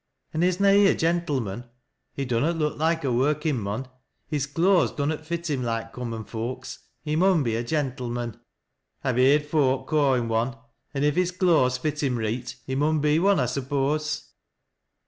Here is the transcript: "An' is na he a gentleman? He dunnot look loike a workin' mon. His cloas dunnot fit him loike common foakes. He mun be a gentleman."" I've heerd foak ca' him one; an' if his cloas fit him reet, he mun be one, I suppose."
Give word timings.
"An' 0.33 0.41
is 0.41 0.59
na 0.59 0.71
he 0.71 0.87
a 0.87 0.95
gentleman? 0.95 1.63
He 2.11 2.25
dunnot 2.25 2.55
look 2.57 2.75
loike 2.75 3.03
a 3.03 3.11
workin' 3.11 3.59
mon. 3.59 3.87
His 4.25 4.47
cloas 4.47 4.91
dunnot 4.91 5.27
fit 5.27 5.47
him 5.47 5.61
loike 5.61 5.93
common 5.93 6.23
foakes. 6.23 6.79
He 7.03 7.15
mun 7.15 7.43
be 7.43 7.55
a 7.55 7.63
gentleman."" 7.63 8.39
I've 9.03 9.17
heerd 9.17 9.45
foak 9.45 9.85
ca' 9.87 10.15
him 10.15 10.27
one; 10.27 10.57
an' 10.95 11.03
if 11.03 11.15
his 11.15 11.29
cloas 11.29 11.77
fit 11.77 12.01
him 12.01 12.15
reet, 12.15 12.55
he 12.65 12.73
mun 12.73 12.97
be 12.99 13.19
one, 13.19 13.39
I 13.39 13.45
suppose." 13.45 14.29